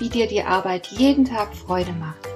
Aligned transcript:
wie 0.00 0.08
dir 0.08 0.26
die 0.26 0.42
Arbeit 0.42 0.88
jeden 0.88 1.24
Tag 1.24 1.54
Freude 1.54 1.92
macht. 1.92 2.26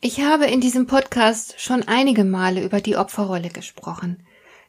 Ich 0.00 0.20
habe 0.20 0.46
in 0.46 0.60
diesem 0.60 0.86
Podcast 0.86 1.60
schon 1.60 1.82
einige 1.82 2.22
Male 2.22 2.62
über 2.62 2.80
die 2.80 2.96
Opferrolle 2.96 3.48
gesprochen. 3.48 4.24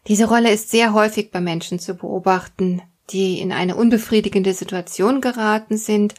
Diese 0.07 0.27
Rolle 0.27 0.51
ist 0.51 0.71
sehr 0.71 0.93
häufig 0.93 1.31
bei 1.31 1.41
Menschen 1.41 1.79
zu 1.79 1.95
beobachten, 1.95 2.81
die 3.11 3.39
in 3.39 3.51
eine 3.51 3.75
unbefriedigende 3.75 4.53
Situation 4.53 5.21
geraten 5.21 5.77
sind 5.77 6.15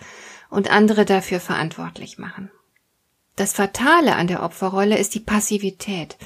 und 0.51 0.71
andere 0.71 1.05
dafür 1.05 1.41
verantwortlich 1.41 2.19
machen. 2.19 2.51
Das 3.39 3.53
Fatale 3.53 4.17
an 4.17 4.27
der 4.27 4.43
Opferrolle 4.43 4.99
ist 4.99 5.15
die 5.15 5.21
Passivität, 5.21 6.17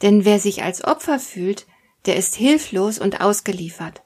denn 0.00 0.24
wer 0.24 0.38
sich 0.38 0.62
als 0.62 0.82
Opfer 0.82 1.18
fühlt, 1.18 1.66
der 2.06 2.16
ist 2.16 2.34
hilflos 2.34 2.98
und 2.98 3.20
ausgeliefert. 3.20 4.00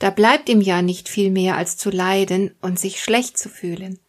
Da 0.00 0.10
bleibt 0.10 0.48
ihm 0.48 0.60
ja 0.60 0.82
nicht 0.82 1.08
viel 1.08 1.30
mehr 1.30 1.56
als 1.56 1.76
zu 1.76 1.90
leiden 1.90 2.56
und 2.60 2.76
sich 2.76 3.00
schlecht 3.00 3.38
zu 3.38 3.48
fühlen. 3.48 4.00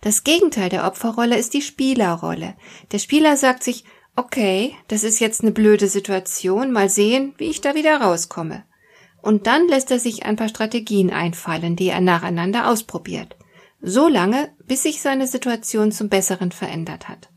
Das 0.00 0.22
Gegenteil 0.22 0.68
der 0.68 0.86
Opferrolle 0.86 1.36
ist 1.36 1.52
die 1.52 1.62
Spielerrolle. 1.62 2.54
Der 2.92 3.00
Spieler 3.00 3.36
sagt 3.36 3.64
sich, 3.64 3.82
okay, 4.14 4.76
das 4.86 5.02
ist 5.02 5.18
jetzt 5.18 5.42
eine 5.42 5.50
blöde 5.50 5.88
Situation, 5.88 6.70
mal 6.70 6.88
sehen, 6.88 7.34
wie 7.38 7.50
ich 7.50 7.60
da 7.60 7.74
wieder 7.74 8.00
rauskomme. 8.00 8.62
Und 9.20 9.48
dann 9.48 9.66
lässt 9.66 9.90
er 9.90 9.98
sich 9.98 10.24
ein 10.24 10.36
paar 10.36 10.48
Strategien 10.48 11.10
einfallen, 11.10 11.74
die 11.74 11.88
er 11.88 12.00
nacheinander 12.00 12.68
ausprobiert. 12.68 13.36
So 13.80 14.06
lange, 14.06 14.54
bis 14.64 14.84
sich 14.84 15.02
seine 15.02 15.26
Situation 15.26 15.90
zum 15.90 16.08
Besseren 16.08 16.52
verändert 16.52 17.08
hat. 17.08 17.30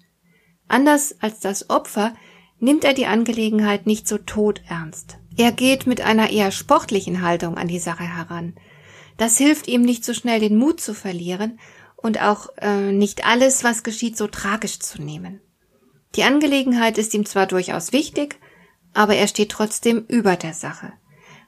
Anders 0.72 1.16
als 1.20 1.42
das 1.42 1.70
Opfer 1.70 2.16
nimmt 2.62 2.86
er 2.86 2.94
die 2.94 3.06
Angelegenheit 3.06 3.88
nicht 3.88 4.08
so 4.08 4.18
todernst. 4.18 5.18
Er 5.36 5.52
geht 5.52 5.86
mit 5.86 6.00
einer 6.00 6.30
eher 6.30 6.52
sportlichen 6.52 7.22
Haltung 7.22 7.58
an 7.58 7.68
die 7.68 7.80
Sache 7.80 8.04
heran. 8.04 8.56
Das 9.18 9.38
hilft 9.38 9.68
ihm 9.68 9.82
nicht 9.82 10.06
so 10.06 10.14
schnell 10.14 10.40
den 10.40 10.56
Mut 10.56 10.80
zu 10.80 10.94
verlieren 10.94 11.60
und 11.98 12.22
auch 12.22 12.48
äh, 12.58 12.94
nicht 12.94 13.26
alles, 13.26 13.66
was 13.66 13.84
geschieht, 13.84 14.18
so 14.18 14.28
tragisch 14.28 14.80
zu 14.80 15.02
nehmen. 15.02 15.42
Die 16.16 16.24
Angelegenheit 16.24 16.98
ist 16.98 17.14
ihm 17.14 17.26
zwar 17.26 17.48
durchaus 17.48 17.92
wichtig, 17.92 18.40
aber 18.94 19.16
er 19.16 19.28
steht 19.28 19.50
trotzdem 19.50 20.06
über 20.08 20.38
der 20.38 20.54
Sache. 20.54 20.94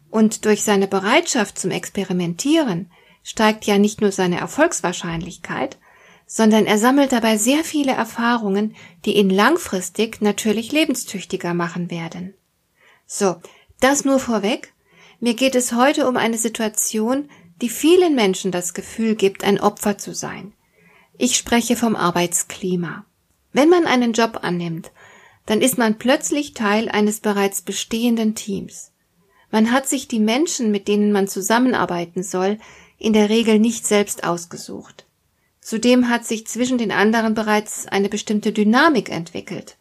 Und 0.10 0.44
durch 0.44 0.64
seine 0.64 0.90
Bereitschaft 0.90 1.58
zum 1.58 1.72
Experimentieren 1.72 2.92
steigt 3.24 3.64
ja 3.66 3.78
nicht 3.78 4.02
nur 4.02 4.12
seine 4.12 4.40
Erfolgswahrscheinlichkeit, 4.40 5.78
sondern 6.36 6.66
er 6.66 6.80
sammelt 6.80 7.12
dabei 7.12 7.38
sehr 7.38 7.64
viele 7.64 7.92
Erfahrungen, 7.92 8.76
die 9.06 9.18
ihn 9.18 9.30
langfristig 9.30 10.20
natürlich 10.20 10.72
lebenstüchtiger 10.72 11.54
machen 11.54 11.92
werden. 11.92 12.34
So, 13.06 13.36
das 13.80 14.04
nur 14.04 14.18
vorweg. 14.18 14.74
Mir 15.20 15.36
geht 15.36 15.54
es 15.54 15.74
heute 15.74 16.08
um 16.08 16.18
eine 16.18 16.40
Situation, 16.40 17.30
die 17.62 17.70
vielen 17.70 18.16
Menschen 18.16 18.52
das 18.52 18.74
Gefühl 18.74 19.14
gibt, 19.14 19.44
ein 19.44 19.60
Opfer 19.60 20.00
zu 20.00 20.16
sein. 20.16 20.54
Ich 21.20 21.38
spreche 21.38 21.76
vom 21.76 21.96
Arbeitsklima. 21.96 23.06
Wenn 23.52 23.70
man 23.70 23.86
einen 23.86 24.14
Job 24.14 24.40
annimmt, 24.42 24.92
dann 25.46 25.62
ist 25.62 25.78
man 25.78 26.00
plötzlich 26.00 26.56
Teil 26.56 26.90
eines 26.90 27.20
bereits 27.20 27.62
bestehenden 27.62 28.34
Teams. 28.34 28.92
Man 29.52 29.72
hat 29.72 29.88
sich 29.88 30.08
die 30.08 30.20
Menschen, 30.20 30.72
mit 30.72 30.88
denen 30.88 31.12
man 31.12 31.28
zusammenarbeiten 31.28 32.24
soll, 32.24 32.58
in 32.98 33.14
der 33.14 33.30
Regel 33.30 33.60
nicht 33.60 33.86
selbst 33.86 34.24
ausgesucht. 34.24 35.03
Zudem 35.64 36.10
hat 36.10 36.26
sich 36.26 36.46
zwischen 36.46 36.78
den 36.78 36.92
anderen 36.92 37.36
bereits 37.36 37.88
eine 37.88 38.10
bestimmte 38.10 38.52
Dynamik 38.52 39.10
entwickelt. 39.10 39.78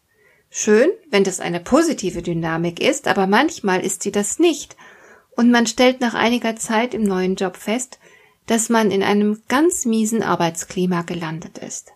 Schön, 0.49 0.89
wenn 1.09 1.25
das 1.25 1.41
eine 1.41 1.59
positive 1.59 2.21
Dynamik 2.21 2.79
ist, 2.79 3.07
aber 3.07 3.27
manchmal 3.27 3.81
ist 3.83 4.01
sie 4.01 4.11
das 4.11 4.39
nicht, 4.39 4.77
und 5.35 5.51
man 5.51 5.67
stellt 5.67 5.99
nach 5.99 6.13
einiger 6.13 6.55
Zeit 6.55 6.93
im 6.93 7.03
neuen 7.03 7.35
Job 7.35 7.57
fest, 7.57 7.99
dass 8.45 8.69
man 8.69 8.91
in 8.91 9.03
einem 9.03 9.41
ganz 9.49 9.85
miesen 9.85 10.23
Arbeitsklima 10.23 11.01
gelandet 11.01 11.57
ist. 11.57 11.91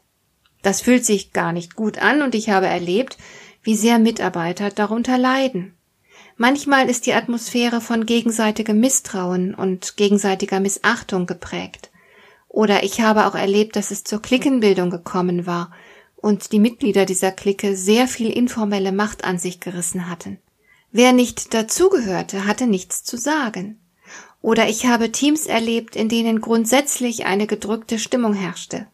Das 0.63 0.81
fühlt 0.81 1.05
sich 1.05 1.31
gar 1.31 1.53
nicht 1.53 1.75
gut 1.75 1.97
an 1.97 2.21
und 2.21 2.35
ich 2.35 2.49
habe 2.49 2.67
erlebt, 2.67 3.17
wie 3.63 3.75
sehr 3.75 3.99
Mitarbeiter 3.99 4.69
darunter 4.69 5.17
leiden. 5.17 5.77
Manchmal 6.35 6.89
ist 6.89 7.05
die 7.05 7.13
Atmosphäre 7.13 7.79
von 7.79 8.05
gegenseitigem 8.05 8.79
Misstrauen 8.79 9.55
und 9.55 9.95
gegenseitiger 9.95 10.59
Missachtung 10.59 11.25
geprägt. 11.25 11.89
Oder 12.47 12.83
ich 12.83 13.01
habe 13.01 13.25
auch 13.25 13.35
erlebt, 13.35 13.75
dass 13.75 13.91
es 13.91 14.03
zur 14.03 14.21
Klickenbildung 14.21 14.89
gekommen 14.89 15.45
war 15.45 15.71
und 16.15 16.51
die 16.51 16.59
Mitglieder 16.59 17.05
dieser 17.05 17.31
Clique 17.31 17.75
sehr 17.75 18.07
viel 18.07 18.29
informelle 18.29 18.91
Macht 18.91 19.23
an 19.23 19.37
sich 19.37 19.59
gerissen 19.59 20.09
hatten. 20.09 20.39
Wer 20.91 21.13
nicht 21.13 21.53
dazugehörte, 21.53 22.45
hatte 22.45 22.65
nichts 22.65 23.03
zu 23.03 23.17
sagen. 23.17 23.79
Oder 24.41 24.69
ich 24.69 24.85
habe 24.85 25.11
Teams 25.11 25.45
erlebt, 25.45 25.95
in 25.95 26.09
denen 26.09 26.41
grundsätzlich 26.41 27.25
eine 27.25 27.47
gedrückte 27.47 27.99
Stimmung 27.99 28.33
herrschte. 28.33 28.87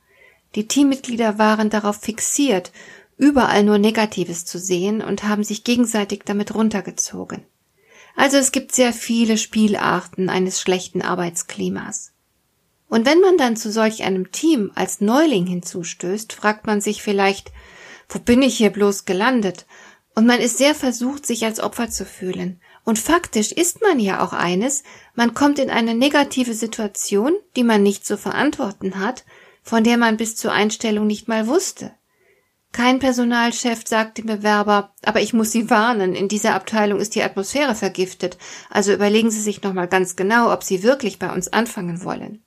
Die 0.56 0.68
Teammitglieder 0.68 1.38
waren 1.38 1.70
darauf 1.70 1.98
fixiert, 1.98 2.72
überall 3.18 3.64
nur 3.64 3.78
Negatives 3.78 4.46
zu 4.46 4.60
sehen 4.60 5.02
und 5.02 5.24
haben 5.24 5.44
sich 5.44 5.64
gegenseitig 5.64 6.22
damit 6.26 6.56
runtergezogen. 6.56 7.44
Also 8.16 8.38
es 8.38 8.52
gibt 8.52 8.74
sehr 8.74 8.94
viele 8.94 9.38
Spielarten 9.38 10.30
eines 10.30 10.62
schlechten 10.62 11.02
Arbeitsklimas. 11.02 12.13
Und 12.90 13.06
wenn 13.06 13.22
man 13.22 13.38
dann 13.38 13.56
zu 13.56 13.72
solch 13.72 14.04
einem 14.04 14.32
Team 14.32 14.72
als 14.76 15.02
Neuling 15.02 15.48
hinzustößt, 15.48 16.34
fragt 16.34 16.68
man 16.68 16.82
sich 16.82 17.02
vielleicht, 17.02 17.52
wo 18.10 18.20
bin 18.20 18.42
ich 18.42 18.58
hier 18.58 18.70
bloß 18.70 19.06
gelandet? 19.06 19.66
Und 20.16 20.28
man 20.28 20.40
ist 20.40 20.58
sehr 20.58 20.76
versucht, 20.76 21.26
sich 21.26 21.46
als 21.46 21.60
Opfer 21.60 21.90
zu 21.90 22.06
fühlen. 22.06 22.62
Und 22.84 23.00
faktisch 23.00 23.52
ist 23.52 23.82
man 23.82 24.00
ja 24.00 24.24
auch 24.24 24.34
eines, 24.34 24.84
man 25.16 25.34
kommt 25.34 25.58
in 25.58 25.70
eine 25.70 25.96
negative 25.96 26.54
Situation, 26.54 27.34
die 27.56 27.64
man 27.64 27.82
nicht 27.82 28.06
zu 28.06 28.18
verantworten 28.18 29.00
hat, 29.00 29.24
von 29.64 29.84
der 29.84 29.98
man 29.98 30.18
bis 30.18 30.36
zur 30.36 30.52
Einstellung 30.52 31.08
nicht 31.08 31.28
mal 31.28 31.48
wusste. 31.48 31.94
Kein 32.74 33.00
Personalchef 33.00 33.84
sagt 33.86 34.18
dem 34.18 34.26
Bewerber, 34.26 34.94
aber 35.04 35.22
ich 35.22 35.32
muss 35.32 35.52
Sie 35.52 35.70
warnen, 35.70 36.16
in 36.16 36.28
dieser 36.28 36.56
Abteilung 36.56 37.00
ist 37.00 37.16
die 37.16 37.22
Atmosphäre 37.22 37.76
vergiftet, 37.76 38.38
also 38.70 38.92
überlegen 38.92 39.30
Sie 39.30 39.42
sich 39.42 39.62
nochmal 39.62 39.88
ganz 39.88 40.16
genau, 40.16 40.52
ob 40.52 40.64
Sie 40.64 40.84
wirklich 40.84 41.20
bei 41.20 41.32
uns 41.32 41.54
anfangen 41.54 42.04
wollen. 42.04 42.43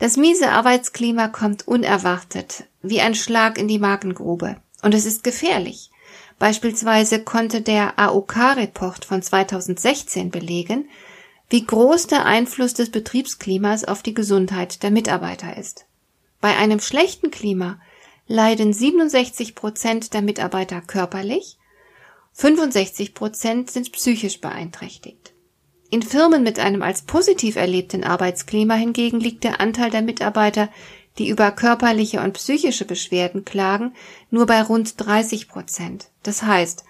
Das 0.00 0.16
miese 0.16 0.50
Arbeitsklima 0.50 1.28
kommt 1.28 1.68
unerwartet, 1.68 2.64
wie 2.80 3.02
ein 3.02 3.14
Schlag 3.14 3.58
in 3.58 3.68
die 3.68 3.78
Magengrube. 3.78 4.56
Und 4.80 4.94
es 4.94 5.04
ist 5.04 5.22
gefährlich. 5.22 5.90
Beispielsweise 6.38 7.22
konnte 7.22 7.60
der 7.60 7.98
AOK-Report 7.98 9.04
von 9.04 9.20
2016 9.20 10.30
belegen, 10.30 10.88
wie 11.50 11.66
groß 11.66 12.06
der 12.06 12.24
Einfluss 12.24 12.72
des 12.72 12.90
Betriebsklimas 12.90 13.84
auf 13.84 14.02
die 14.02 14.14
Gesundheit 14.14 14.82
der 14.82 14.90
Mitarbeiter 14.90 15.58
ist. 15.58 15.84
Bei 16.40 16.56
einem 16.56 16.80
schlechten 16.80 17.30
Klima 17.30 17.78
leiden 18.26 18.72
67 18.72 19.54
Prozent 19.54 20.14
der 20.14 20.22
Mitarbeiter 20.22 20.80
körperlich, 20.80 21.58
65 22.32 23.12
Prozent 23.12 23.70
sind 23.70 23.92
psychisch 23.92 24.40
beeinträchtigt. 24.40 25.29
In 25.90 26.02
Firmen 26.02 26.44
mit 26.44 26.60
einem 26.60 26.82
als 26.82 27.02
positiv 27.02 27.56
erlebten 27.56 28.04
Arbeitsklima 28.04 28.74
hingegen 28.74 29.18
liegt 29.18 29.42
der 29.42 29.60
Anteil 29.60 29.90
der 29.90 30.02
Mitarbeiter, 30.02 30.68
die 31.18 31.28
über 31.28 31.50
körperliche 31.50 32.20
und 32.20 32.34
psychische 32.34 32.84
Beschwerden 32.84 33.44
klagen, 33.44 33.92
nur 34.30 34.46
bei 34.46 34.62
rund 34.62 34.94
30 34.96 35.48
Prozent. 35.48 36.08
Das 36.22 36.44
heißt, 36.44 36.84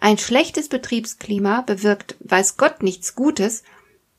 ein 0.00 0.18
schlechtes 0.18 0.68
Betriebsklima 0.68 1.62
bewirkt 1.62 2.16
weiß 2.20 2.58
Gott 2.58 2.82
nichts 2.82 3.14
Gutes 3.14 3.62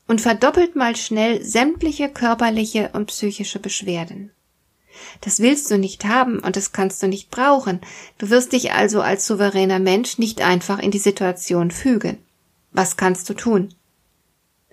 und 0.08 0.20
verdoppelt 0.20 0.74
mal 0.74 0.96
schnell 0.96 1.42
sämtliche 1.42 2.08
körperliche 2.08 2.90
und 2.92 3.06
psychische 3.06 3.60
Beschwerden. 3.60 4.32
Das 5.20 5.40
willst 5.40 5.70
du 5.70 5.78
nicht 5.78 6.04
haben 6.04 6.40
und 6.40 6.56
das 6.56 6.72
kannst 6.72 7.02
du 7.02 7.06
nicht 7.08 7.30
brauchen. 7.30 7.80
Du 8.18 8.30
wirst 8.30 8.52
dich 8.52 8.72
also 8.72 9.00
als 9.00 9.26
souveräner 9.26 9.78
Mensch 9.78 10.18
nicht 10.18 10.40
einfach 10.40 10.80
in 10.80 10.90
die 10.90 10.98
Situation 10.98 11.70
fügen. 11.70 12.18
Was 12.72 12.96
kannst 12.96 13.28
du 13.28 13.34
tun? 13.34 13.74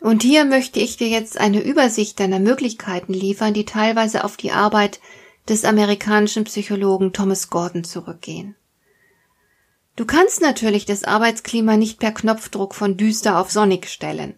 Und 0.01 0.23
hier 0.23 0.45
möchte 0.45 0.79
ich 0.79 0.97
dir 0.97 1.07
jetzt 1.07 1.39
eine 1.39 1.61
Übersicht 1.61 2.19
deiner 2.19 2.39
Möglichkeiten 2.39 3.13
liefern, 3.13 3.53
die 3.53 3.65
teilweise 3.65 4.23
auf 4.23 4.35
die 4.35 4.51
Arbeit 4.51 4.99
des 5.47 5.63
amerikanischen 5.63 6.43
Psychologen 6.45 7.13
Thomas 7.13 7.51
Gordon 7.51 7.83
zurückgehen. 7.83 8.55
Du 9.95 10.05
kannst 10.05 10.41
natürlich 10.41 10.85
das 10.85 11.03
Arbeitsklima 11.03 11.77
nicht 11.77 11.99
per 11.99 12.11
Knopfdruck 12.11 12.73
von 12.73 12.97
düster 12.97 13.37
auf 13.37 13.51
sonnig 13.51 13.87
stellen. 13.87 14.33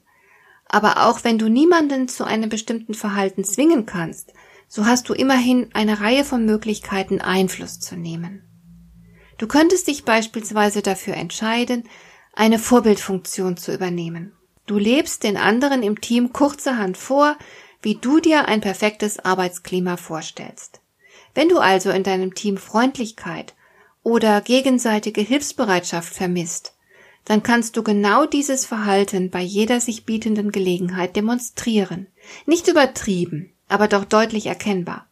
Aber 0.67 1.07
auch 1.07 1.23
wenn 1.23 1.39
du 1.39 1.47
niemanden 1.47 2.09
zu 2.09 2.25
einem 2.25 2.49
bestimmten 2.49 2.93
Verhalten 2.93 3.45
zwingen 3.45 3.85
kannst, 3.85 4.33
so 4.67 4.85
hast 4.85 5.07
du 5.07 5.13
immerhin 5.13 5.69
eine 5.73 6.01
Reihe 6.01 6.25
von 6.25 6.45
Möglichkeiten 6.45 7.21
Einfluss 7.21 7.79
zu 7.79 7.95
nehmen. 7.95 8.43
Du 9.37 9.47
könntest 9.47 9.87
dich 9.87 10.03
beispielsweise 10.03 10.81
dafür 10.81 11.13
entscheiden, 11.13 11.87
eine 12.33 12.59
Vorbildfunktion 12.59 13.55
zu 13.55 13.73
übernehmen. 13.73 14.33
Du 14.65 14.77
lebst 14.77 15.23
den 15.23 15.37
anderen 15.37 15.83
im 15.83 15.99
Team 15.99 16.31
kurzerhand 16.31 16.97
vor, 16.97 17.37
wie 17.81 17.95
du 17.95 18.19
dir 18.19 18.47
ein 18.47 18.61
perfektes 18.61 19.19
Arbeitsklima 19.19 19.97
vorstellst. 19.97 20.79
Wenn 21.35 21.49
du 21.49 21.59
also 21.59 21.89
in 21.89 22.03
deinem 22.03 22.33
Team 22.33 22.57
Freundlichkeit 22.57 23.55
oder 24.03 24.41
gegenseitige 24.41 25.21
Hilfsbereitschaft 25.21 26.13
vermisst, 26.13 26.73
dann 27.25 27.43
kannst 27.43 27.77
du 27.77 27.83
genau 27.83 28.25
dieses 28.25 28.65
Verhalten 28.65 29.29
bei 29.29 29.41
jeder 29.41 29.79
sich 29.79 30.05
bietenden 30.05 30.51
Gelegenheit 30.51 31.15
demonstrieren. 31.15 32.07
Nicht 32.45 32.67
übertrieben, 32.67 33.53
aber 33.67 33.87
doch 33.87 34.05
deutlich 34.05 34.45
erkennbar. 34.45 35.07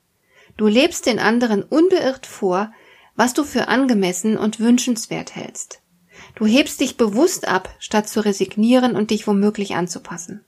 Du 0.57 0.68
lebst 0.68 1.06
den 1.06 1.19
anderen 1.19 1.63
unbeirrt 1.63 2.25
vor, 2.25 2.74
was 3.15 3.33
du 3.33 3.44
für 3.44 3.68
angemessen 3.68 4.38
und 4.38 4.59
wünschenswert 4.59 5.36
hältst. 5.36 5.81
Du 6.36 6.45
hebst 6.45 6.80
dich 6.80 6.98
bewusst 6.98 7.48
ab, 7.48 7.69
statt 7.80 8.07
zu 8.07 8.24
resignieren 8.24 8.95
und 8.95 9.12
dich 9.12 9.28
womöglich 9.28 9.75
anzupassen. 9.75 10.44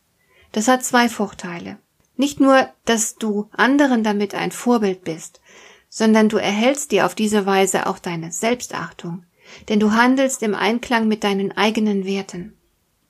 Das 0.52 0.68
hat 0.68 0.84
zwei 0.84 1.10
Vorteile. 1.10 1.78
Nicht 2.16 2.40
nur, 2.40 2.70
dass 2.86 3.16
du 3.16 3.50
anderen 3.52 4.04
damit 4.04 4.36
ein 4.36 4.52
Vorbild 4.52 5.04
bist, 5.04 5.42
sondern 5.90 6.30
du 6.30 6.38
erhältst 6.38 6.92
dir 6.92 7.06
auf 7.06 7.16
diese 7.16 7.46
Weise 7.46 7.88
auch 7.88 8.00
deine 8.00 8.32
Selbstachtung, 8.32 9.26
denn 9.70 9.80
du 9.80 9.92
handelst 9.92 10.42
im 10.44 10.56
Einklang 10.56 11.08
mit 11.08 11.24
deinen 11.24 11.52
eigenen 11.52 12.06
Werten. 12.06 12.58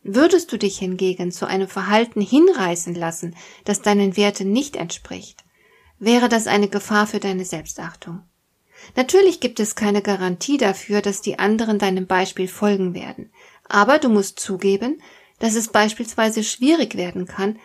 Würdest 0.04 0.52
du 0.52 0.58
dich 0.58 0.80
hingegen 0.80 1.32
zu 1.32 1.46
einem 1.46 1.68
Verhalten 1.68 2.20
hinreißen 2.20 2.94
lassen, 2.96 3.36
das 3.64 3.82
deinen 3.82 4.18
Werten 4.18 4.52
nicht 4.52 4.76
entspricht, 4.76 5.46
wäre 5.98 6.28
das 6.28 6.48
eine 6.48 6.68
Gefahr 6.68 7.08
für 7.08 7.20
deine 7.20 7.46
Selbstachtung. 7.46 8.24
Natürlich 8.96 9.40
gibt 9.40 9.60
es 9.60 9.76
keine 9.76 10.02
Garantie 10.02 10.58
dafür, 10.58 11.02
dass 11.02 11.22
die 11.22 11.40
anderen 11.40 11.80
deinem 11.80 12.08
Beispiel 12.08 12.48
folgen 12.48 12.94
werden, 12.94 13.32
aber 13.68 14.00
du 14.00 14.10
musst 14.10 14.40
zugeben, 14.40 15.02
dass 15.40 15.56
es 15.56 15.70
beispielsweise 15.70 16.44
schwierig 16.44 16.96
werden 16.96 17.26
kann, 17.26 17.60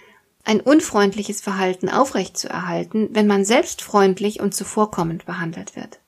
ein 0.44 0.61
unfreundliches 0.61 1.41
Verhalten 1.41 1.88
aufrechtzuerhalten, 1.88 3.11
wenn 3.12 3.26
man 3.26 3.44
selbst 3.44 3.82
freundlich 3.82 4.41
und 4.41 4.55
zuvorkommend 4.55 5.26
behandelt 5.26 5.76
wird. 5.76 6.00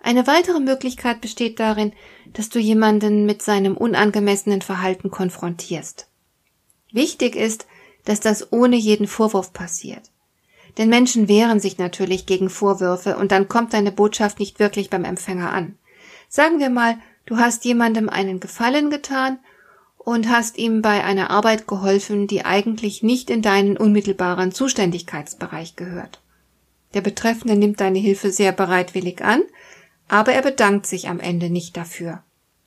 Eine 0.00 0.26
weitere 0.26 0.60
Möglichkeit 0.60 1.20
besteht 1.20 1.60
darin, 1.60 1.92
dass 2.32 2.48
du 2.48 2.58
jemanden 2.58 3.26
mit 3.26 3.42
seinem 3.42 3.76
unangemessenen 3.76 4.62
Verhalten 4.62 5.10
konfrontierst. 5.10 6.08
Wichtig 6.92 7.36
ist, 7.36 7.66
dass 8.04 8.20
das 8.20 8.52
ohne 8.52 8.76
jeden 8.76 9.06
Vorwurf 9.06 9.52
passiert. 9.52 10.10
Denn 10.76 10.88
Menschen 10.88 11.28
wehren 11.28 11.60
sich 11.60 11.78
natürlich 11.78 12.26
gegen 12.26 12.50
Vorwürfe 12.50 13.16
und 13.16 13.32
dann 13.32 13.48
kommt 13.48 13.72
deine 13.72 13.92
Botschaft 13.92 14.38
nicht 14.38 14.58
wirklich 14.58 14.90
beim 14.90 15.04
Empfänger 15.04 15.52
an. 15.52 15.76
Sagen 16.28 16.60
wir 16.60 16.70
mal, 16.70 16.98
du 17.26 17.38
hast 17.38 17.64
jemandem 17.64 18.08
einen 18.08 18.38
Gefallen 18.40 18.90
getan 18.90 19.38
und 19.96 20.28
hast 20.28 20.58
ihm 20.58 20.82
bei 20.82 21.04
einer 21.04 21.30
Arbeit 21.30 21.66
geholfen, 21.66 22.26
die 22.26 22.44
eigentlich 22.44 23.02
nicht 23.02 23.30
in 23.30 23.42
deinen 23.42 23.76
unmittelbaren 23.76 24.52
Zuständigkeitsbereich 24.52 25.76
gehört. 25.76 26.20
Der 26.94 27.00
Betreffende 27.00 27.56
nimmt 27.56 27.80
deine 27.80 27.98
Hilfe 27.98 28.30
sehr 28.30 28.52
bereitwillig 28.52 29.22
an, 29.22 29.42
aber 30.08 30.32
er 30.32 30.42
bedankt 30.42 30.86
sich 30.86 31.08
am 31.08 31.20
Ende 31.20 31.50
nicht 31.50 31.76
dafür. 31.76 32.22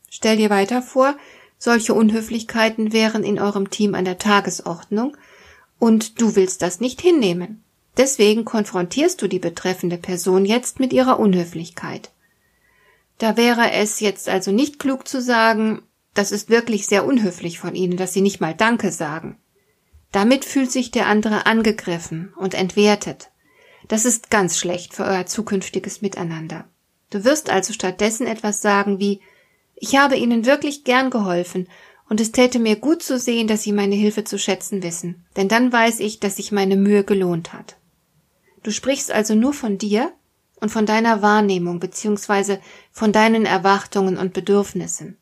Stell 0.10 0.38
dir 0.38 0.50
weiter 0.50 0.82
vor, 0.82 1.16
solche 1.58 1.94
Unhöflichkeiten 1.94 2.94
wären 2.94 3.24
in 3.24 3.40
eurem 3.40 3.70
Team 3.70 3.96
an 3.96 4.06
der 4.06 4.18
Tagesordnung 4.18 5.18
und 5.80 6.22
du 6.22 6.36
willst 6.36 6.62
das 6.62 6.80
nicht 6.80 7.02
hinnehmen. 7.02 7.64
Deswegen 7.98 8.46
konfrontierst 8.46 9.22
du 9.22 9.28
die 9.28 9.40
betreffende 9.40 9.98
Person 9.98 10.46
jetzt 10.46 10.80
mit 10.80 10.94
ihrer 10.94 11.20
Unhöflichkeit. 11.20 12.12
Da 13.18 13.38
wäre 13.38 13.72
es 13.72 14.00
jetzt 14.00 14.30
also 14.30 14.52
nicht 14.52 14.80
klug 14.80 15.08
zu 15.08 15.22
sagen, 15.22 15.84
das 16.14 16.32
ist 16.32 16.50
wirklich 16.50 16.88
sehr 16.88 17.06
unhöflich 17.06 17.60
von 17.60 17.76
Ihnen, 17.76 17.98
dass 17.98 18.14
Sie 18.14 18.22
nicht 18.22 18.42
mal 18.42 18.54
Danke 18.54 18.92
sagen. 18.92 19.38
Damit 20.12 20.44
fühlt 20.44 20.72
sich 20.72 20.92
der 20.92 21.08
andere 21.08 21.46
angegriffen 21.46 22.34
und 22.36 22.54
entwertet. 22.54 23.30
Das 23.88 24.06
ist 24.06 24.30
ganz 24.30 24.58
schlecht 24.58 24.94
für 24.94 25.04
euer 25.04 25.26
zukünftiges 25.26 26.02
Miteinander. 26.02 26.66
Du 27.10 27.24
wirst 27.24 27.50
also 27.50 27.74
stattdessen 27.74 28.28
etwas 28.28 28.62
sagen 28.62 29.00
wie 29.00 29.22
Ich 29.76 29.98
habe 29.98 30.16
Ihnen 30.16 30.46
wirklich 30.46 30.84
gern 30.84 31.10
geholfen, 31.10 31.68
und 32.10 32.20
es 32.20 32.34
täte 32.34 32.60
mir 32.60 32.76
gut 32.76 33.02
zu 33.02 33.18
sehen, 33.18 33.48
dass 33.48 33.64
Sie 33.64 33.72
meine 33.72 33.96
Hilfe 33.96 34.26
zu 34.26 34.38
schätzen 34.38 34.84
wissen, 34.84 35.26
denn 35.38 35.48
dann 35.48 35.72
weiß 35.72 36.02
ich, 36.02 36.20
dass 36.20 36.36
sich 36.36 36.52
meine 36.52 36.76
Mühe 36.76 37.06
gelohnt 37.06 37.54
hat. 37.54 37.78
Du 38.64 38.72
sprichst 38.72 39.12
also 39.12 39.36
nur 39.36 39.54
von 39.54 39.78
dir 39.78 40.14
und 40.60 40.70
von 40.70 40.86
deiner 40.86 41.22
Wahrnehmung 41.22 41.80
beziehungsweise 41.80 42.62
von 42.92 43.12
deinen 43.12 43.46
Erwartungen 43.46 44.18
und 44.18 44.34
Bedürfnissen. 44.34 45.18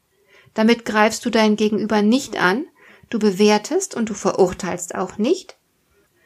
Damit 0.53 0.85
greifst 0.85 1.25
du 1.25 1.29
dein 1.29 1.55
Gegenüber 1.55 2.01
nicht 2.01 2.37
an, 2.37 2.65
du 3.09 3.19
bewertest 3.19 3.95
und 3.95 4.09
du 4.09 4.13
verurteilst 4.13 4.95
auch 4.95 5.17
nicht, 5.17 5.57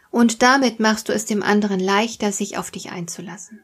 und 0.10 0.44
damit 0.44 0.80
machst 0.80 1.10
du 1.10 1.14
es 1.14 1.26
dem 1.26 1.42
anderen 1.42 1.80
leichter, 1.80 2.32
sich 2.32 2.58
auf 2.58 2.72
dich 2.72 2.92
einzulassen. 2.92 3.64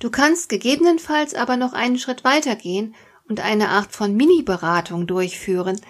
Du 0.00 0.10
kannst 0.10 0.48
gegebenenfalls 0.48 1.34
aber 1.34 1.56
noch 1.56 1.72
einen 1.72 1.98
Schritt 1.98 2.24
weitergehen 2.24 2.94
und 3.28 3.40
eine 3.40 3.68
Art 3.68 3.92
von 3.92 4.16
Mini-Beratung 4.16 5.06
durchführen, 5.06 5.80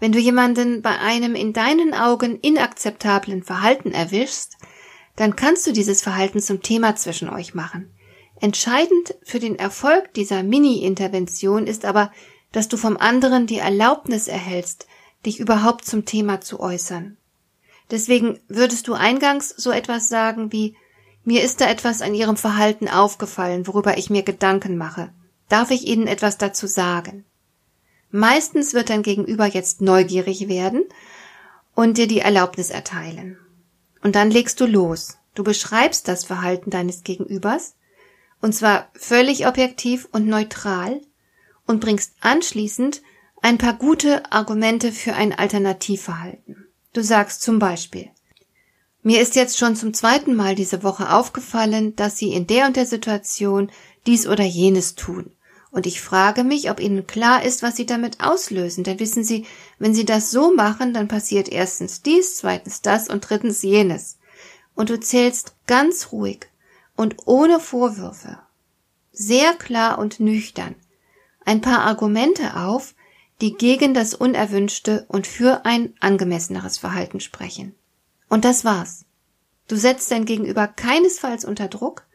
wenn 0.00 0.12
du 0.12 0.18
jemanden 0.18 0.82
bei 0.82 0.98
einem 0.98 1.34
in 1.34 1.52
deinen 1.52 1.94
Augen 1.94 2.38
inakzeptablen 2.40 3.42
Verhalten 3.42 3.92
erwischst, 3.92 4.56
dann 5.18 5.34
kannst 5.34 5.66
du 5.66 5.72
dieses 5.72 6.00
Verhalten 6.00 6.40
zum 6.40 6.62
Thema 6.62 6.94
zwischen 6.94 7.28
euch 7.28 7.52
machen. 7.52 7.90
Entscheidend 8.40 9.16
für 9.24 9.40
den 9.40 9.58
Erfolg 9.58 10.14
dieser 10.14 10.44
Mini-Intervention 10.44 11.66
ist 11.66 11.84
aber, 11.84 12.12
dass 12.52 12.68
du 12.68 12.76
vom 12.76 12.96
anderen 12.96 13.48
die 13.48 13.58
Erlaubnis 13.58 14.28
erhältst, 14.28 14.86
dich 15.26 15.40
überhaupt 15.40 15.84
zum 15.84 16.04
Thema 16.04 16.40
zu 16.40 16.60
äußern. 16.60 17.16
Deswegen 17.90 18.38
würdest 18.46 18.86
du 18.86 18.94
eingangs 18.94 19.48
so 19.48 19.72
etwas 19.72 20.08
sagen 20.08 20.52
wie 20.52 20.76
mir 21.24 21.42
ist 21.42 21.60
da 21.60 21.68
etwas 21.68 22.00
an 22.00 22.14
Ihrem 22.14 22.36
Verhalten 22.36 22.88
aufgefallen, 22.88 23.66
worüber 23.66 23.98
ich 23.98 24.10
mir 24.10 24.22
Gedanken 24.22 24.76
mache. 24.78 25.12
Darf 25.48 25.72
ich 25.72 25.84
Ihnen 25.84 26.06
etwas 26.06 26.38
dazu 26.38 26.68
sagen? 26.68 27.24
Meistens 28.12 28.72
wird 28.72 28.88
dein 28.88 29.02
Gegenüber 29.02 29.46
jetzt 29.46 29.80
neugierig 29.80 30.48
werden 30.48 30.84
und 31.74 31.98
dir 31.98 32.06
die 32.06 32.20
Erlaubnis 32.20 32.70
erteilen. 32.70 33.36
Und 34.08 34.14
dann 34.14 34.30
legst 34.30 34.58
du 34.62 34.64
los. 34.64 35.18
Du 35.34 35.44
beschreibst 35.44 36.08
das 36.08 36.24
Verhalten 36.24 36.70
deines 36.70 37.04
Gegenübers, 37.04 37.74
und 38.40 38.54
zwar 38.54 38.88
völlig 38.94 39.46
objektiv 39.46 40.08
und 40.12 40.26
neutral, 40.26 41.02
und 41.66 41.80
bringst 41.80 42.14
anschließend 42.20 43.02
ein 43.42 43.58
paar 43.58 43.74
gute 43.74 44.32
Argumente 44.32 44.92
für 44.92 45.12
ein 45.12 45.38
Alternativverhalten. 45.38 46.68
Du 46.94 47.02
sagst 47.02 47.42
zum 47.42 47.58
Beispiel, 47.58 48.08
mir 49.02 49.20
ist 49.20 49.36
jetzt 49.36 49.58
schon 49.58 49.76
zum 49.76 49.92
zweiten 49.92 50.34
Mal 50.34 50.54
diese 50.54 50.82
Woche 50.82 51.12
aufgefallen, 51.12 51.94
dass 51.94 52.16
Sie 52.16 52.32
in 52.32 52.46
der 52.46 52.64
und 52.64 52.76
der 52.76 52.86
Situation 52.86 53.70
dies 54.06 54.26
oder 54.26 54.44
jenes 54.44 54.94
tun. 54.94 55.32
Und 55.70 55.86
ich 55.86 56.00
frage 56.00 56.44
mich, 56.44 56.70
ob 56.70 56.80
Ihnen 56.80 57.06
klar 57.06 57.42
ist, 57.42 57.62
was 57.62 57.76
Sie 57.76 57.86
damit 57.86 58.20
auslösen. 58.20 58.84
Denn 58.84 58.98
wissen 59.00 59.22
Sie, 59.22 59.46
wenn 59.78 59.94
Sie 59.94 60.04
das 60.04 60.30
so 60.30 60.54
machen, 60.54 60.94
dann 60.94 61.08
passiert 61.08 61.48
erstens 61.48 62.02
dies, 62.02 62.36
zweitens 62.36 62.80
das 62.80 63.08
und 63.08 63.28
drittens 63.28 63.62
jenes. 63.62 64.18
Und 64.74 64.90
du 64.90 64.98
zählst 64.98 65.54
ganz 65.66 66.12
ruhig 66.12 66.46
und 66.96 67.16
ohne 67.26 67.60
Vorwürfe, 67.60 68.38
sehr 69.12 69.54
klar 69.54 69.98
und 69.98 70.20
nüchtern, 70.20 70.74
ein 71.44 71.60
paar 71.60 71.80
Argumente 71.80 72.56
auf, 72.56 72.94
die 73.40 73.54
gegen 73.54 73.94
das 73.94 74.14
Unerwünschte 74.14 75.04
und 75.08 75.26
für 75.26 75.64
ein 75.64 75.94
angemesseneres 76.00 76.78
Verhalten 76.78 77.20
sprechen. 77.20 77.74
Und 78.28 78.44
das 78.44 78.64
war's. 78.64 79.04
Du 79.68 79.76
setzt 79.76 80.10
dein 80.10 80.24
Gegenüber 80.24 80.66
keinesfalls 80.66 81.44
unter 81.44 81.68
Druck, 81.68 82.06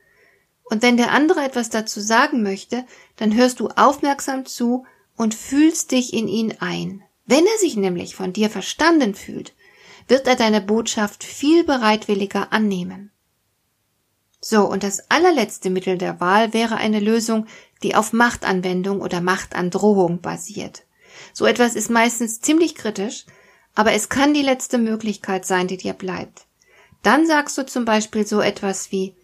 und 0.74 0.82
wenn 0.82 0.98
der 0.98 1.12
andere 1.12 1.44
etwas 1.44 1.70
dazu 1.70 2.02
sagen 2.02 2.42
möchte, 2.42 2.84
dann 3.18 3.36
hörst 3.36 3.60
du 3.60 3.68
aufmerksam 3.68 4.48
zu 4.48 4.88
und 5.16 5.36
fühlst 5.36 5.92
dich 5.92 6.14
in 6.14 6.28
ihn 6.28 6.56
ein. 6.62 7.04
Wenn 7.28 7.46
er 7.46 7.60
sich 7.60 7.76
nämlich 7.76 8.16
von 8.16 8.34
dir 8.34 8.50
verstanden 8.50 9.14
fühlt, 9.14 9.54
wird 10.08 10.26
er 10.26 10.36
deine 10.36 10.62
Botschaft 10.62 11.24
viel 11.24 11.64
bereitwilliger 11.64 12.52
annehmen. 12.52 13.12
So, 14.42 14.68
und 14.68 14.82
das 14.82 15.12
allerletzte 15.12 15.70
Mittel 15.70 16.00
der 16.00 16.20
Wahl 16.20 16.54
wäre 16.54 16.78
eine 16.78 17.00
Lösung, 17.00 17.46
die 17.84 17.94
auf 17.94 18.12
Machtanwendung 18.12 19.00
oder 19.00 19.22
Machtandrohung 19.22 20.22
basiert. 20.22 20.88
So 21.34 21.46
etwas 21.46 21.76
ist 21.76 21.92
meistens 21.92 22.42
ziemlich 22.42 22.74
kritisch, 22.74 23.28
aber 23.76 23.92
es 23.94 24.10
kann 24.10 24.34
die 24.34 24.42
letzte 24.42 24.80
Möglichkeit 24.80 25.46
sein, 25.46 25.68
die 25.68 25.78
dir 25.78 25.94
bleibt. 25.94 26.48
Dann 27.04 27.28
sagst 27.28 27.60
du 27.60 27.64
zum 27.64 27.86
Beispiel 27.86 28.26
so 28.26 28.42
etwas 28.42 28.92
wie 28.92 29.16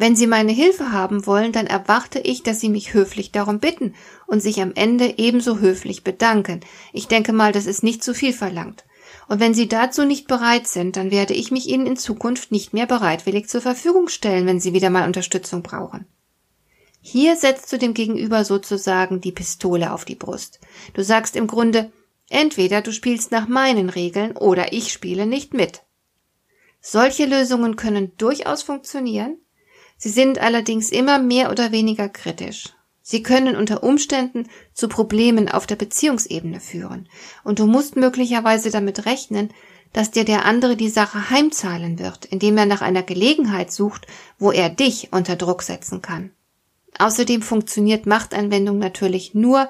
Wenn 0.00 0.16
Sie 0.16 0.26
meine 0.26 0.52
Hilfe 0.52 0.92
haben 0.92 1.26
wollen, 1.26 1.52
dann 1.52 1.66
erwarte 1.66 2.20
ich, 2.20 2.42
dass 2.42 2.58
Sie 2.58 2.70
mich 2.70 2.94
höflich 2.94 3.32
darum 3.32 3.58
bitten 3.58 3.94
und 4.26 4.40
sich 4.40 4.62
am 4.62 4.72
Ende 4.74 5.18
ebenso 5.18 5.58
höflich 5.58 6.04
bedanken. 6.04 6.60
Ich 6.94 7.06
denke 7.06 7.34
mal, 7.34 7.52
das 7.52 7.66
ist 7.66 7.82
nicht 7.82 8.02
zu 8.02 8.14
viel 8.14 8.32
verlangt. 8.32 8.86
Und 9.28 9.40
wenn 9.40 9.52
Sie 9.52 9.68
dazu 9.68 10.06
nicht 10.06 10.26
bereit 10.26 10.66
sind, 10.66 10.96
dann 10.96 11.10
werde 11.10 11.34
ich 11.34 11.50
mich 11.50 11.68
Ihnen 11.68 11.86
in 11.86 11.98
Zukunft 11.98 12.50
nicht 12.50 12.72
mehr 12.72 12.86
bereitwillig 12.86 13.50
zur 13.50 13.60
Verfügung 13.60 14.08
stellen, 14.08 14.46
wenn 14.46 14.58
Sie 14.58 14.72
wieder 14.72 14.88
mal 14.88 15.06
Unterstützung 15.06 15.62
brauchen. 15.62 16.06
Hier 17.02 17.36
setzt 17.36 17.70
du 17.70 17.76
dem 17.76 17.92
Gegenüber 17.92 18.46
sozusagen 18.46 19.20
die 19.20 19.32
Pistole 19.32 19.92
auf 19.92 20.06
die 20.06 20.14
Brust. 20.14 20.60
Du 20.94 21.04
sagst 21.04 21.36
im 21.36 21.46
Grunde, 21.46 21.92
entweder 22.30 22.80
du 22.80 22.90
spielst 22.90 23.32
nach 23.32 23.48
meinen 23.48 23.90
Regeln 23.90 24.34
oder 24.34 24.72
ich 24.72 24.94
spiele 24.94 25.26
nicht 25.26 25.52
mit. 25.52 25.82
Solche 26.80 27.26
Lösungen 27.26 27.76
können 27.76 28.12
durchaus 28.16 28.62
funktionieren, 28.62 29.36
Sie 30.02 30.08
sind 30.08 30.38
allerdings 30.38 30.88
immer 30.88 31.18
mehr 31.18 31.50
oder 31.50 31.72
weniger 31.72 32.08
kritisch. 32.08 32.70
Sie 33.02 33.22
können 33.22 33.54
unter 33.54 33.82
Umständen 33.82 34.48
zu 34.72 34.88
Problemen 34.88 35.50
auf 35.50 35.66
der 35.66 35.76
Beziehungsebene 35.76 36.58
führen, 36.58 37.06
und 37.44 37.58
du 37.58 37.66
musst 37.66 37.96
möglicherweise 37.96 38.70
damit 38.70 39.04
rechnen, 39.04 39.50
dass 39.92 40.10
dir 40.10 40.24
der 40.24 40.46
andere 40.46 40.74
die 40.74 40.88
Sache 40.88 41.28
heimzahlen 41.28 41.98
wird, 41.98 42.24
indem 42.24 42.56
er 42.56 42.64
nach 42.64 42.80
einer 42.80 43.02
Gelegenheit 43.02 43.72
sucht, 43.72 44.06
wo 44.38 44.50
er 44.52 44.70
dich 44.70 45.12
unter 45.12 45.36
Druck 45.36 45.62
setzen 45.62 46.00
kann. 46.00 46.30
Außerdem 46.98 47.42
funktioniert 47.42 48.06
Machtanwendung 48.06 48.78
natürlich 48.78 49.34
nur, 49.34 49.68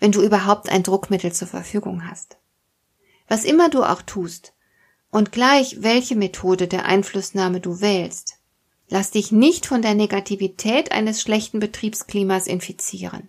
wenn 0.00 0.10
du 0.10 0.20
überhaupt 0.20 0.68
ein 0.68 0.82
Druckmittel 0.82 1.30
zur 1.30 1.46
Verfügung 1.46 2.08
hast. 2.10 2.38
Was 3.28 3.44
immer 3.44 3.68
du 3.68 3.84
auch 3.84 4.02
tust, 4.02 4.52
und 5.12 5.30
gleich 5.30 5.76
welche 5.82 6.16
Methode 6.16 6.66
der 6.66 6.86
Einflussnahme 6.86 7.60
du 7.60 7.80
wählst, 7.80 8.39
Lass 8.92 9.12
dich 9.12 9.30
nicht 9.30 9.66
von 9.66 9.82
der 9.82 9.94
Negativität 9.94 10.90
eines 10.90 11.22
schlechten 11.22 11.60
Betriebsklimas 11.60 12.48
infizieren. 12.48 13.28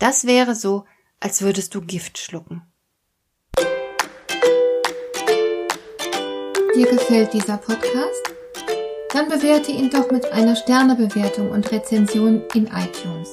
Das 0.00 0.26
wäre 0.26 0.56
so, 0.56 0.84
als 1.20 1.42
würdest 1.42 1.76
du 1.76 1.80
Gift 1.80 2.18
schlucken. 2.18 2.62
Dir 6.74 6.86
gefällt 6.86 7.32
dieser 7.32 7.56
Podcast? 7.56 8.22
Dann 9.12 9.28
bewerte 9.28 9.70
ihn 9.70 9.90
doch 9.90 10.10
mit 10.10 10.32
einer 10.32 10.56
Sternebewertung 10.56 11.50
und 11.50 11.70
Rezension 11.70 12.42
in 12.54 12.66
iTunes. 12.66 13.32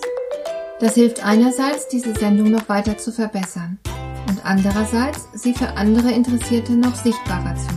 Das 0.80 0.94
hilft 0.94 1.24
einerseits, 1.26 1.88
diese 1.88 2.14
Sendung 2.14 2.52
noch 2.52 2.70
weiter 2.70 3.00
zu 3.00 3.12
verbessern 3.12 3.80
und 4.30 4.46
andererseits, 4.46 5.28
sie 5.34 5.54
für 5.54 5.70
andere 5.70 6.12
Interessierte 6.12 6.74
noch 6.74 6.96
sichtbarer 6.96 7.56
zu 7.56 7.66
machen. 7.66 7.77